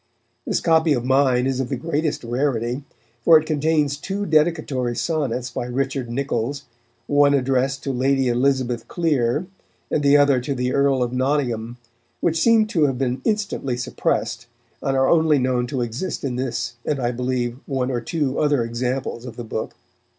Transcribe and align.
This 0.47 0.61
copy 0.61 0.93
of 0.93 1.05
mine 1.05 1.45
is 1.45 1.59
of 1.59 1.69
the 1.69 1.75
greatest 1.75 2.23
rarity, 2.23 2.81
for 3.23 3.37
it 3.39 3.45
contains 3.45 3.97
two 3.97 4.25
dedicatory 4.25 4.95
sonnets 4.95 5.51
by 5.51 5.65
Richard 5.67 6.09
Niccols, 6.09 6.63
one 7.05 7.35
addressed 7.35 7.83
to 7.83 7.91
Lady 7.91 8.27
Elizabeth 8.27 8.87
Clere 8.87 9.45
and 9.91 10.01
the 10.01 10.17
other 10.17 10.39
to 10.41 10.55
the 10.55 10.73
Earl 10.73 11.03
of 11.03 11.13
Nottingham, 11.13 11.77
which 12.19 12.41
seem 12.41 12.65
to 12.69 12.85
have 12.87 12.97
been 12.97 13.21
instantly 13.25 13.77
suppressed, 13.77 14.47
and 14.81 14.97
are 14.97 15.07
only 15.07 15.37
known 15.37 15.67
to 15.67 15.81
exist 15.81 16.23
in 16.23 16.35
this 16.35 16.77
and, 16.83 16.99
I 16.99 17.11
believe, 17.11 17.59
one 17.67 17.91
or 17.91 18.01
two 18.01 18.39
other 18.39 18.63
examples 18.63 19.25
of 19.25 19.35
the 19.35 19.43
book. 19.43 19.75